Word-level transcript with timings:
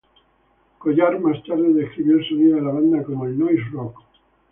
Collar 0.79 1.19
más 1.19 1.43
tarde 1.43 1.75
describió 1.75 2.17
el 2.17 2.27
sonido 2.27 2.55
de 2.55 2.63
la 2.63 2.71
banda 2.73 3.03
como 3.03 3.25
el 3.27 3.37
noise 3.37 3.61
rock. 3.71 3.99